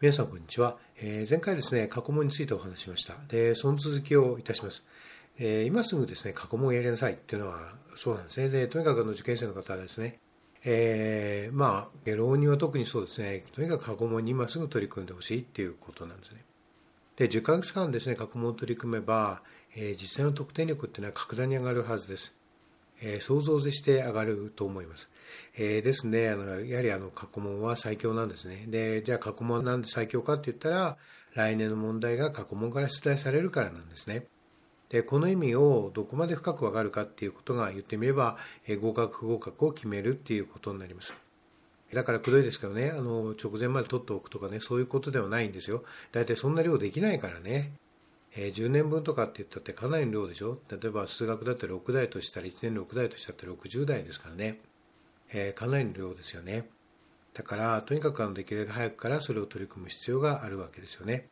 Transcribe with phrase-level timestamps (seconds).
[0.00, 0.76] 皆さんこんにちは。
[1.00, 3.16] えー、前回ですね、過去問についてお話しました。
[3.26, 4.84] で、その続きをいたします。
[5.40, 8.48] えー、今すぐですね、過去問をやりなさいっていうのはそうなんですね。
[8.48, 10.20] で、とにかくあの受験生の方はですね、
[10.64, 16.44] えー、まあ、浪人は特にそうですね、とにかく過去問に今すぐ取り組んでほしいっていうことなんですね。
[17.16, 19.42] で、10ヶ月間ですね、過去問を取り組めば、
[19.74, 22.32] えー、実際の得点力っていうのは格段に上がるはずです。
[23.00, 25.08] えー、想像して上がると思います。
[25.56, 28.64] えー、ですね、あのやはりあの過去問は最強なんですね。
[28.68, 30.96] で、じゃあ過去問はなんで最強かって言ったら、
[31.34, 34.26] 来年の問題が過去問から出題されるからなんですね。
[34.88, 41.14] で、この意味をどこまで深くわかるかっていうことが言ってみれば、えー、合格不合格を決めるっていうことになります。
[41.92, 45.84] だからくどいですけどね、あの直前まで取っておくとかね、そういうことではないんですよ。
[46.12, 47.72] 大体そんな量できないからね。
[48.36, 54.58] えー、10年分とかって言ったってかなりの量でしょ例えば数学だったら6台としたら1年6台としたら60台ですからね、
[55.32, 56.68] えー、かなりの量ですよね。
[57.34, 61.28] だからとにかくあのできるだけ早くからそれを取り組む必要があるわけですよね。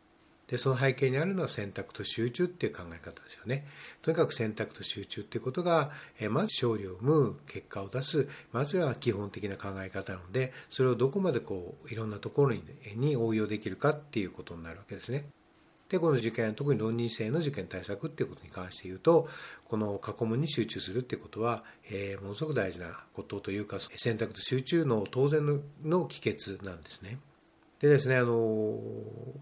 [0.47, 3.66] でその背景にあるのは選択と集中っていう考え方ですよね。
[4.03, 8.29] とにかく選択と集中っていうことが、え、まず勝利を生む結果を出す。
[8.53, 12.63] まずは基本的な考え方なのでそれをどこまでこういろんなところに
[12.95, 15.27] に応用できるかっていうことになるわけですね。
[15.88, 19.29] で、この受験、特に浪人生の受験対策っていうことに関して言うと、
[19.68, 27.18] この過去問に集中するっていうことは、えー、ものすごく大事なことというか、選択と集中の当然のの帰結なんですね。
[27.80, 28.80] でですね、あの、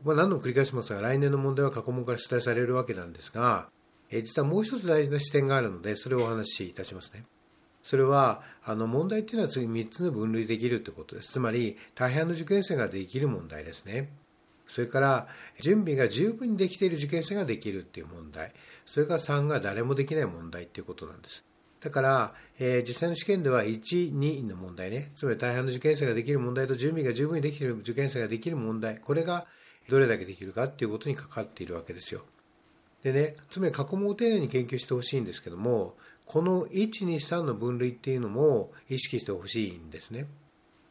[0.04, 3.68] まあ、何度も繰り返しますが、来年の問題は過去問から出題されるわけなんですが、
[4.10, 7.24] えー、実はもう一つ大事な視点があるので、それをお話しいたしますね。
[7.82, 11.32] それは、あの、問題っていうのは次3つの分類できるということです。
[11.32, 14.10] つまり、大半の受験生ができる問題ですね。
[14.66, 15.28] それから
[15.60, 18.52] 準備が十分にできている受験生ができるっていう問題
[18.86, 21.44] それから3が誰もできない問題っていうことなんです
[21.84, 29.46] だから、えー、実際の試験では1、2の問題ね、つまり大半の受験生ができる問題と準備が十分にできている受験生ができる問題、これが
[29.90, 32.22] どれだけできるかっていうことにかかっているわけですよ。
[33.02, 40.27] でね、つまり過去問を丁寧に研究してほしいんですけども、この1、2、3の分類っていうのも意識してほしいんですね。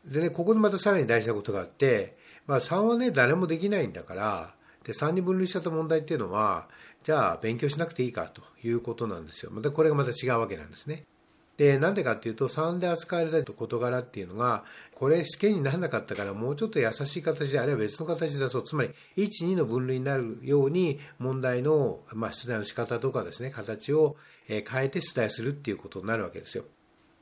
[0.05, 2.15] でね、ここでまたさらに大事なことがあって、
[2.47, 6.67] まあ、3はね、誰もできないんだから、で、3に分類しちゃった問題っていうのは、
[7.03, 9.51] じゃあ勉強しなくていいかということなんですよ。
[9.51, 11.03] またこれがまた違うわけなんですね。
[11.57, 14.63] で、なんでかっていうと、3で扱われた事柄っていうのが、
[14.95, 18.63] これ試験にならなかったから、もうちょっと優しい形で、あるいは別の形で出そう。
[18.63, 24.17] つまり、1、2の分類になるように、問題の、まあ、出題の仕方とかですね、形を
[24.47, 26.63] 変えて出題するっていうことになるわけですよ。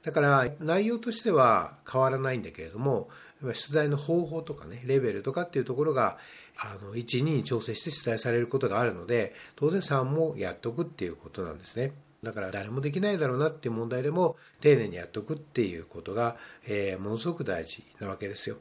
[0.03, 3.09] だから内容としては変わらないんだけれども
[3.53, 6.17] 出題の方法とかねレベルとかっていうところが
[6.57, 11.93] あの1、2に調整して出題されることがあるので当然3もやっとくっていうことなんですね。
[12.23, 16.35] だから誰もできないだろうなっていう問題でも丁寧にやっとくっていうことが、
[16.67, 18.57] えー、ものすごく大事なわけですよ。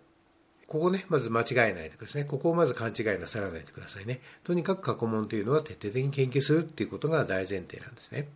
[0.67, 2.28] ここね、まず間違えないでくださいね。
[2.28, 4.21] ここをまず勘違いなさらないでくださいね。
[4.45, 8.28] とにかく過去問というのは徹底的に研究するっていうことが大前提なんですね。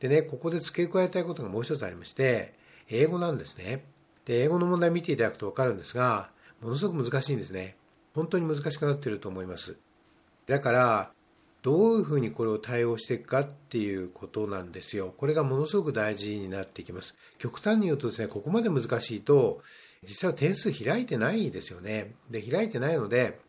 [0.00, 2.54] でね、ここで付け加えたいことがもう一つありまして、
[2.88, 3.84] 英語なんですね。
[4.24, 7.76] で、英語の問題見ていただくとわかるんですが、ものすごく難しいんですね。
[8.14, 9.76] 本当に難しくなっていると思います。
[10.46, 11.12] だから、
[11.62, 15.12] どういうふうにこれを対応していくかっていうことなんですよ。
[15.16, 17.16] これがものすごく大事になってきます。
[17.38, 19.60] 極端に言うとですね、ここまで難しいと、
[20.02, 22.14] 実際は点数開いてないですよね。
[22.30, 23.40] で、開いてないので、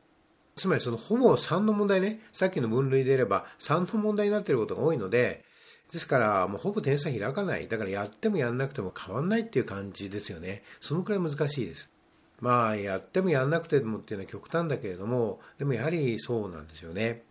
[0.56, 5.46] つまりそのほぼ3の問題ね、さっきの分類で言えば3の問題になっていることが多いので、
[5.92, 7.68] ですから、もうほぼ点差開かない。
[7.68, 10.62] だからやってもやんなくても変わんないっていう感じですよね。
[10.82, 11.92] そのくらい難しいです。
[12.40, 17.24] まあ、やってもやんなくてもっていうのは極端だけれども、でもやはりそうなんですよね。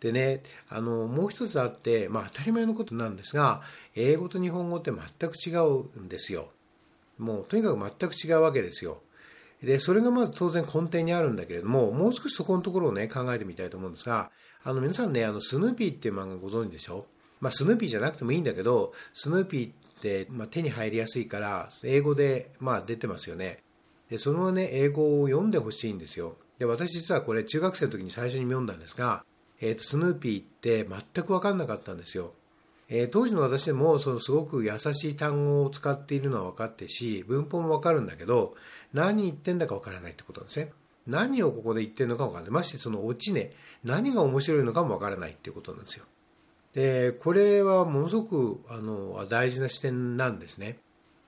[0.00, 3.62] でね、あの、もう一つあって、まあ当たり前のことなんですが、
[3.94, 6.48] 英語と日本語って全く違うんですよ。
[7.18, 9.02] もうとにかく全く違うわけですよ。
[9.62, 14.32] で、それがまず当然根底にあるんだけれども、もう少しそこのところをね、考えてみたいと思うんですが、
[14.64, 17.06] あの皆さんね、あの、スヌーピーっていう漫画ご存知でしょ？
[17.42, 23.58] まあ、スヌーピーじゃなくてもいいんだけど、スヌーピーって、まあ、手に入りやすいから、英語で、まあ、出てますよね。
[24.08, 26.36] で、そのね、英語を読んでほしいんですよ。
[26.60, 29.24] で、私実はこれ中学生の時に最初に読んだんですが、
[29.60, 32.32] えっ、ー、と、スヌーピーって全く分かんなかったんですよ。
[32.88, 38.54] えー、当時の私でも、そのすごく優しい単語を使っているのは分かってし、文法も分かるんだけど、
[38.92, 40.72] 何言ってんだか分からないってことなんですね。
[41.08, 42.50] 何をここで言ってるのか分からない。
[42.52, 43.52] ましてそのオチね、
[43.82, 46.04] 何が面白いのかも分からないっていうことなんですよ。
[46.74, 50.78] で、これはものすごくあの大事な視点なんですね。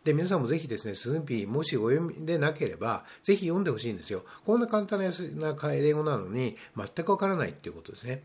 [0.04, 4.24] で、皆さんもぜひですね、スヌーピー、もしお読みでなければ、ぜひ読んでほしいんですよ。
[4.44, 5.06] こんな簡単な
[5.72, 8.22] 英語なのに、全くわからないっていうことですね。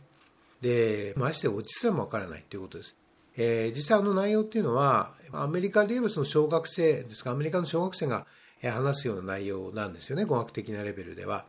[0.62, 2.95] で、まして落ちすらもわからないっていうことです。
[3.38, 8.27] えー、実際あの内容っていうのは、アメリカで言えばその小学生ですか、アメリカの小学生が
[8.62, 11.45] 話すような内容なんですよね、語学的なレベルでは。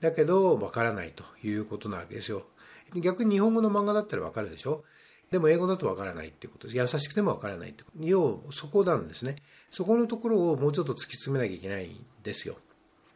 [0.00, 2.46] だけど、わからないということなわけですよ。
[2.94, 4.84] 逆に日本語の漫画だったらわかるでしょ？
[5.34, 6.76] でも英語だとわからないっていうことです。
[6.78, 8.04] 優しくてもわからないってこと。
[8.04, 9.34] 要、そこなんですね。
[9.68, 12.54] そこのところをもうちょっと突き詰めなきゃいけないんですよ。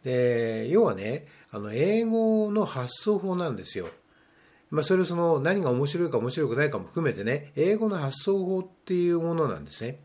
[0.03, 3.89] で、要はね、あの、英語の発想法なんですよ。
[4.73, 10.01] まあ、それをその何が面白いか面白くないかも含めてね、英語の発想法っていうものなんですね。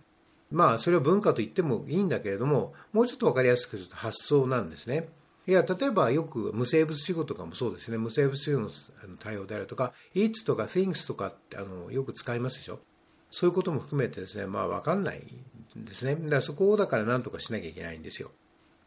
[0.51, 5.09] まあ、それは文化と言ってもいいんだけれども、もうちょっと分かりやすくすると発想なんですね。
[5.45, 7.97] いや、例えばよく無生物仕事とかもそうですね。
[7.97, 8.69] 無生物仕事の
[9.19, 12.79] 対応であるとか、it とか things とかってあのよく使いますでしょ？
[13.29, 15.21] そういうことも含めてですね、まあ分かんない
[15.77, 16.15] んですね。
[16.15, 18.31] だからそこをだから何とかしなきゃいけないんですよ。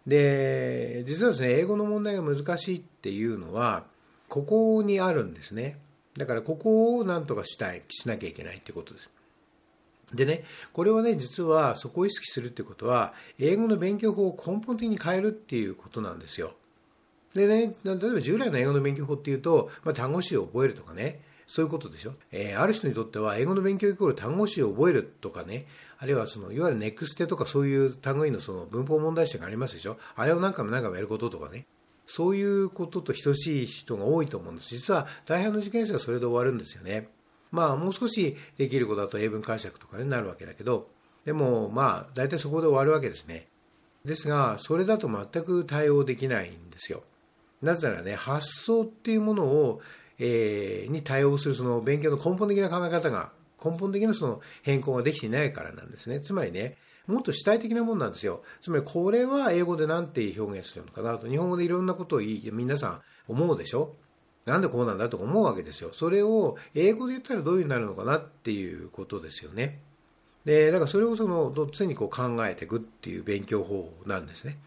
[0.06, 3.84] で、実はですね、英語の問題が難しいっていうのは、
[4.28, 5.78] ここにあるんですね。
[6.16, 9.10] だからここを何とかしたい、しなきゃいけないってことです。
[10.14, 16.54] でね、これはね、実はそこを意識するってことは、英語の勉強法を根本的に変えるっていうことなんですよ。
[17.34, 22.12] でね、例えば従来の英語の勉強法っていうと、まあ、単語詞を覚えるとかね、そういうことでしょ。
[22.32, 25.66] えー、ある人にとっては、英語の勉強イコール単語詞を覚えるとかね、
[25.98, 29.96] あるいはその、いわゆるネクステとかそういう単語のその文法問題集がありますでしょ。
[30.16, 31.66] あれを何回も何回もやることとかね。
[32.06, 34.68] そういうことと等しい人が多いと思うんです。
[34.70, 37.08] 実は大半の受験生はそれで終わるんですよね。
[37.50, 40.88] まあもう少しできることだと英文解釈とかになるわけだけど、
[41.24, 43.48] でもまあ大体そこで終わるわけですね。
[44.04, 47.02] ですが、それだと全く対応できないんですよ。
[47.62, 49.80] なぜならね、発想っていうものを、
[50.18, 53.32] えー、に対応するその勉強の根本的な考え方が、
[53.62, 56.20] 根本的なその変更ができていないからなんですね。
[56.20, 56.76] つまりね、
[57.06, 58.42] もっと主体的なもんなんですよ。
[58.60, 63.94] つまりこれは英語で何て表現するのかなと、日本語でいろんなことを、皆さん思うでしょ
[64.46, 65.90] なんでこうなんだとか思うわけですよ。
[65.92, 69.80] それを英語で言ったらどういうふうになるのかなっていうことですよね。
[70.44, 74.58] で、だからそれをその、常にこう考えていくっていう勉強法なんですね。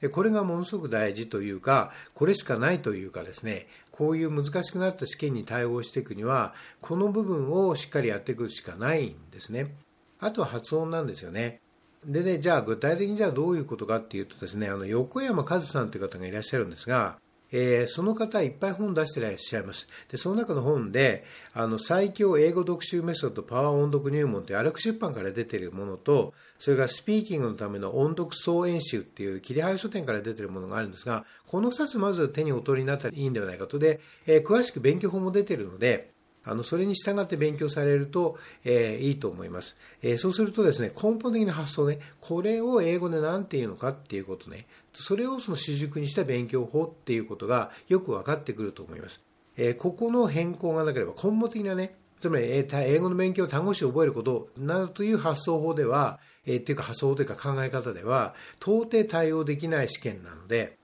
[0.00, 9.74] で、これがものすごく大事というか、これしかないというかですね、こういう難しくなった試験に対応していくには、この部分をしっかりやっていくしかないんですね。
[10.18, 11.60] あとは発音なんですよね。
[12.06, 17.18] でね、じゃあ具体的にじゃあどういうことかっていうとですね、あの横山和さんという方がいらっしゃるんですが、
[17.52, 19.88] えー、その方いっぱい本出してらっしゃいます。
[20.10, 33.78] で、その中の本で、あの、最強英語読習メソッドパワー音読入門ってアルク出版から出ているものと、それからスピーキングのための音読総演習っていう切り張り書店から出ているものがあるんですが、この2つまず手にお取りになったらいいんではないかと。
[33.78, 36.15] で、えー、詳しく勉強法も出ているので、
[36.46, 39.76] あの、それに従って勉強されると、えー、いいと思います。
[40.02, 49.20] えー、そうするとですね、根本的な発想ね、これを英語で何て言うのかっていうことね、それをその主軸にした勉強法っていうことがよく分かってくると思います。
[49.56, 60.78] えー、ここの変更がなければ根本的なね、つまり、えー、英語の勉強、単語詞を覚えることなどという発想法では、えー、っていうか発想というか考え方では、到底対応できない試験なので、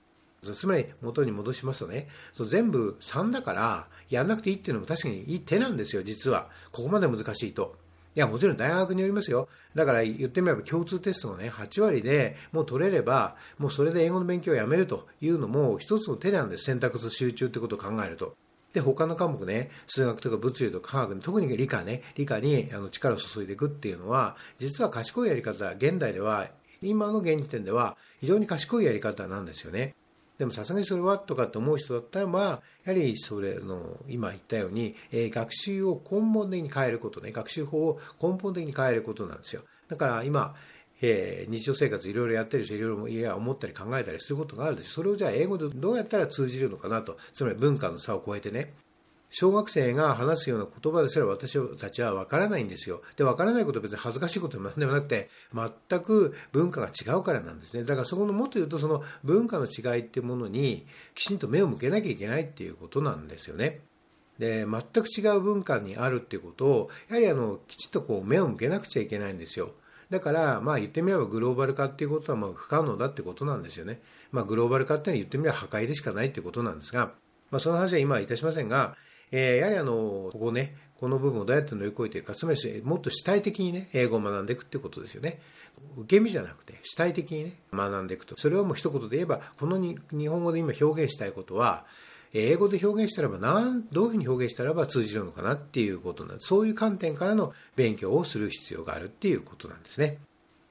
[0.51, 6.49] つまり元に戻しますとね、そう全部3だから、やんなくていいっていうのも確かにいい手なんですよ、実は。
[6.71, 7.75] ここまで難しいと。
[8.15, 9.47] いや、もちろん大学によりますよ。
[9.73, 16.65] だから言ってみれば共通テストのね、8割でもう取れれば、もうそれで英語の勉強をやめるというのも一つの手なんです。
[16.65, 18.35] 選択と集中ってことを考えると。
[18.73, 26.49] で、他の科目ね、数学とか物理とか科学に、特に理科ね、理科にあの力を注いでいくっていうのは、実は賢いやり方、現代では、
[26.81, 29.95] 今の現時点では非常に賢いやり方なんですよね。
[30.37, 32.43] でもさすがにそれはとかって思う人だったら、まあ、
[32.85, 39.61] やはりそれの、今言ったように、えー、学習を根本的に変えることね、学習法を根本的に変えることなんですよ。
[39.87, 40.55] だから今、
[41.01, 48.73] えー、日常生活いろいろやってるし、いろいろいや思ったり考えたりすることがあるし、それをじゃあ英語でどうやったら通じるのかなと、つまり文化の差を超えてね、
[49.35, 53.01] 小学生が話すような言葉ですら私たちは分からないんですよ。
[53.17, 57.83] で、分からないことは別に恥ずかしいことでもでもなくて、全く文化が違うからなんですね。
[57.83, 60.85] だからそこのもっと言うと、その文化の違いっていうものに
[61.15, 63.81] きちんと目を向けなきゃいけないっていうことなんですよね。
[64.37, 69.71] で、全く違う文化にあるっていうことを、やはりあの、きちんとこう目を向けなくちゃいけないんですよ。
[70.11, 73.99] だから、まあ言ってみればグローバル化っていうことはまあ不可能だってことなんですよね。
[74.31, 77.13] まあグローバル化っていうのは言ってみれば破壊でしかないってことなんですが、
[77.49, 78.95] まあその話は今はいたしませんが、
[79.35, 85.39] えー、やはりあの、ここね、この部分をどうやって乗り越えていくか、つまりもっと主体的にね、英語を学んでいくってことですよね。
[85.97, 88.37] 受け身じゃなくて、主体的にね、学んでいくと。
[88.37, 91.85] それはもう一言で言えば、この日本語で今表現したいことは、
[92.35, 96.49] 英語で表現したらば、なん、どういうふうに表現したらば通じるのかなっていうことなんです。
[96.49, 100.19] そういう観点からの勉強をする必要があるっていうことなんですね。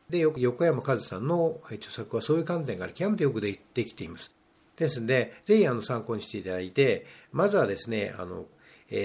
[0.09, 4.31] で、横山和さんの著作はそういう観点から極めてよくできています。
[4.77, 8.47] ですので、ぜひあの参考にしていただいて、まずはですね、あの、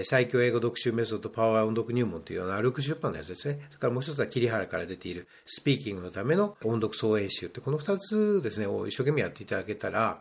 [0.03, 3.59] 最強英語読習メソッドパワー音読入門というような歩く出版のやつですね。
[3.69, 10.19] それからもう一つは桐原から出ているスピーキングのための音読総演習って、この二つですね、を一生懸命やっていただけたら、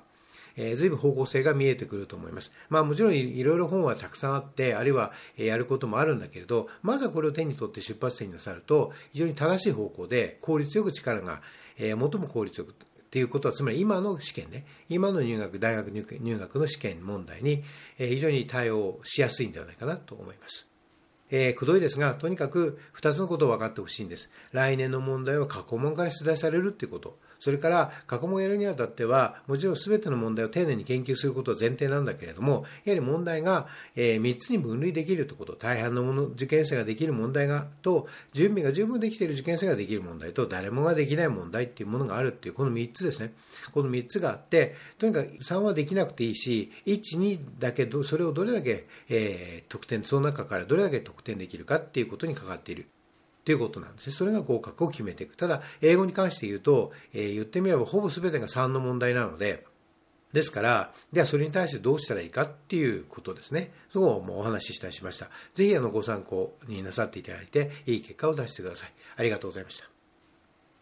[0.57, 2.53] えー、随分方向性が見えてくると思います。
[2.69, 11.43] まあもちろんいろいろ本はたくさんあって、あるいはやることもあるんだけれど、まずはこれを手に取って出発点になさると、非常に正しい方向で効率よく力が、
[11.77, 12.75] 最も効率よく
[13.17, 17.65] っていうことは、つまり今の試験ね、今の入学、大学入学の試験問題に、
[17.99, 20.69] え、非常に対応しやすいんではないかなと思います。
[21.31, 24.31] えー、くどいですが、とにかく2つのことを分かってほしいんです。
[24.53, 27.19] 来年の問題は過去問から出題されるっていうこと。
[27.39, 43.33] それから過去問をやるにあたっては、もちろん全ての問題を丁寧に研究することは前提なんだけれども、やはり問題が、えー、3つに分類できるということ、大半のもの受験生ができる問題がと、準備が十分できている受験生ができる問題と、誰もができない問題っていうものがあるっていう、この3つですね。
[43.73, 52.87] この3つがあって、とにかく3はできなくていいし、1、2だけど、それをどれだけ、えー、得点、その中からどれだけ得点できるかっていうことにかかっている。
[53.47, 54.13] ということなんですね。
[54.13, 55.37] それが合格を決めていく。
[55.37, 59.65] ただ、英語に関して言うと、えー、言ってみればほぼ全てが3の問題なので、
[60.33, 63.73] ですから、ではそれに対してどうしたらいいかっていうことですね。
[63.91, 65.31] そこをもうお話ししたりしました。
[65.55, 68.93] ぜひあのご参考になさっていただいて、いい結果を出してください。
[69.17, 69.96] ありがとうございました。